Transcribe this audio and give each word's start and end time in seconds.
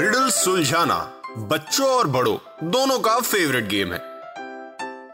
Riddle 0.00 0.28
सुलझाना 0.30 1.22
बच्चों 1.38 1.86
और 1.86 2.06
बड़ों, 2.06 2.36
दोनों 2.70 2.98
का 2.98 3.20
फेवरेट 3.20 3.64
गेम 3.68 3.92
है। 3.92 3.98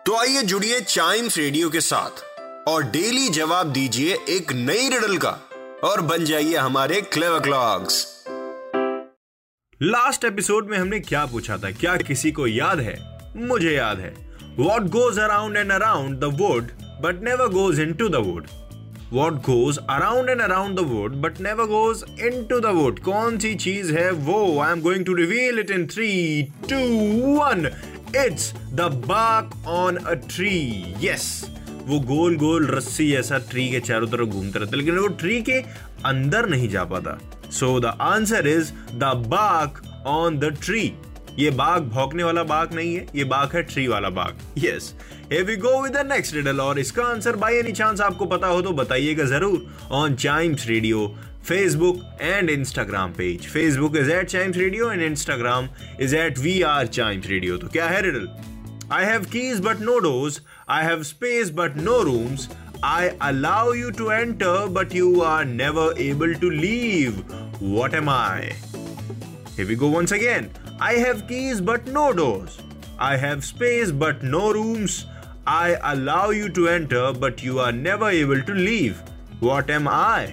तो 0.07 0.17
आइए 0.17 0.43
जुड़िए 0.43 0.81
चाइम्स 0.81 1.39
रेडियो 1.39 1.71
के 1.71 1.81
साथ 1.81 2.11
और 2.69 2.83
डेली 2.83 3.29
जवाब 3.29 3.73
दीजिए 3.73 4.19
एक 4.29 4.53
नई 4.53 4.89
रिडल 4.89 5.17
का 5.17 5.31
और 5.85 6.01
बन 6.01 6.25
जाइए 6.25 6.57
हमारे 6.57 7.01
क्लेव 7.01 7.41
क्लॉक्स 7.41 8.25
लास्ट 9.83 10.25
एपिसोड 10.25 10.69
में 10.69 10.79
हमने 10.79 11.01
क्या 11.01 11.27
पूछा 11.27 11.57
था? 11.57 11.71
क्या 11.71 11.97
किसी 11.97 12.33
को 12.33 12.47
याद 12.47 12.81
है? 12.81 12.97
मुझे 13.37 13.73
याद 13.73 13.99
है। 13.99 14.15
What 14.59 14.83
goes 14.83 15.19
around 15.19 15.57
and 15.57 15.73
around 15.73 16.19
the 16.19 16.25
wood 16.25 16.71
but 17.03 17.23
never 17.23 17.49
goes 17.49 17.81
in 17.81 17.95
to 17.95 18.09
the 18.09 18.15
wood 18.15 18.47
what 19.13 19.35
goes 19.47 19.79
around 19.91 20.31
and 20.31 20.41
around 20.41 20.77
the 20.77 20.81
wood 20.89 21.15
but 21.23 21.41
never 21.41 21.65
goes 21.67 22.05
in 22.27 22.45
to 22.47 22.61
the 22.61 22.75
wood 22.77 22.99
कौन 23.01 23.39
सी 23.39 23.55
चीज़ 23.55 23.93
है 23.95 24.11
वो? 24.11 24.39
I 24.61 24.73
am 24.73 24.81
going 24.83 25.05
to 25.05 25.15
reveal 25.15 25.59
it 25.59 25.71
in 25.71 25.87
three 25.87 26.43
two 26.71 26.79
one 27.39 27.67
it's 28.25 28.53
the 28.73 28.91
bark 29.07 29.67
on 29.67 29.97
a 29.97 30.15
tree 30.15 30.59
yes 31.03 31.29
वो 31.87 31.99
गोल 32.07 32.37
गोल 32.37 32.67
रस्सी 32.67 33.09
जैसा 33.11 33.39
tree 33.51 33.69
के 33.71 33.81
चारों 33.81 34.07
तरफ़ 34.07 34.29
घूमता 34.29 34.61
रहता 34.61 34.77
लेकिन 34.77 34.99
वो 34.99 35.09
ट्री 35.21 35.41
के 35.43 35.59
अंदर 36.05 36.49
नहीं 36.49 36.69
जा 36.69 36.85
पाता। 36.85 37.19
So 37.51 37.79
the 37.81 37.97
answer 38.01 38.49
is 38.49 38.73
the 38.95 39.13
bark 39.27 39.83
on 40.07 40.39
the 40.39 40.57
tree 40.63 40.83
ये 41.39 41.51
बाघ 41.53 41.81
भौंकने 41.83 42.23
वाला 42.25 42.43
बाघ 42.45 42.67
नहीं 42.75 42.95
है, 42.95 43.07
ये 43.15 43.25
बाघ 43.25 43.49
है 43.55 43.63
ट्री 43.63 43.87
वाला 43.89 44.11
बाघ। 44.11 44.33
Yes 44.59 44.93
we 45.47 45.57
go 45.57 45.81
with 45.83 45.97
next 46.13 46.35
riddle 46.35 46.61
और 46.61 46.79
इसका 46.79 47.05
आंसर 47.05 47.37
बाय 47.37 47.59
एनी 47.59 47.73
चांस 47.73 48.01
आपको 48.01 48.27
पता 48.27 48.47
हो 48.47 48.61
तो 48.63 48.73
बताइएगा 48.73 49.25
ज़रूर 49.27 49.89
on 49.93 50.15
Chimes 50.17 50.67
Radio 50.69 51.07
Facebook 51.49 52.03
and 52.21 52.51
Instagram 52.51 53.13
page 53.13 53.47
Facebook 53.49 53.97
is 53.97 54.11
at 54.13 54.29
Chimes 54.29 54.57
Radio 54.57 54.91
and 54.93 55.03
Instagram 55.03 55.69
is 56.01 56.17
at 56.17 56.39
we 56.39 56.61
are 56.71 56.87
Chimes 56.87 57.27
Radio 57.29 57.57
तो 57.57 57.69
क्या 57.69 57.89
है 57.89 58.01
riddle 58.03 58.29
I 58.93 59.05
have 59.05 59.25
keys 59.33 59.61
but 59.61 59.81
no 59.81 59.99
doors 59.99 60.41
I 60.69 60.85
have 60.85 61.03
space 61.03 61.51
but 61.55 61.77
no 61.77 62.01
rooms 62.03 62.49
I 62.85 63.09
allow 63.23 63.73
you 63.75 63.91
to 63.99 64.11
enter 64.11 64.67
but 64.71 64.95
you 64.95 65.21
are 65.23 65.45
never 65.45 66.01
able 66.03 66.35
to 66.35 66.51
leave 66.51 67.23
what 67.63 67.95
am 67.95 68.11
I 68.11 69.65
we 69.65 69.75
go 69.75 69.89
once 69.91 70.13
again 70.13 70.49
I 70.79 70.95
have 70.95 71.27
keys, 71.27 71.61
but 71.63 71.87
no 71.87 72.13
doors. 72.13 72.59
I 72.99 73.17
have 73.17 73.43
space, 73.45 73.91
but 73.91 74.23
no 74.23 74.53
rooms. 74.53 75.07
I 75.47 75.79
allow 75.83 76.31
you 76.31 76.51
to 76.51 76.69
enter, 76.69 77.15
but 77.15 77.43
you 77.43 77.61
are 77.61 77.73
never 77.73 78.11
able 78.11 78.43
to 78.43 78.53
leave. 78.53 79.01
What 79.41 79.71
am 79.71 79.89
I? 79.89 80.27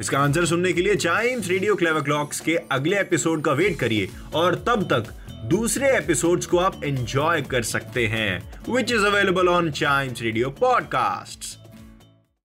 इसका 0.00 0.18
answer 0.18 0.44
सुनने 0.46 0.72
के 0.72 0.82
लिए 0.82 0.94
Chimes 0.96 1.48
radio 1.48 1.74
clever 1.74 2.02
clocks 2.02 2.40
के 2.40 2.56
अगले 2.72 2.98
episode 3.00 3.42
का 3.44 3.52
wait 3.52 3.78
करिए 3.80 4.08
और 4.34 4.54
तब 4.68 4.82
तक 4.92 5.12
दूसरे 5.50 5.96
एपिसोड्स 5.96 6.46
को 6.46 6.58
आप 6.58 6.84
एंजॉय 6.84 7.42
कर 7.50 7.62
सकते 7.62 8.06
हैं 8.06 8.30
which 8.68 8.92
is 8.92 9.04
available 9.06 9.48
on 9.48 9.70
Chimes 9.70 10.22
Radio 10.22 10.50
podcast 10.60 11.63